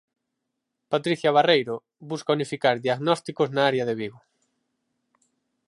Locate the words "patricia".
0.93-1.35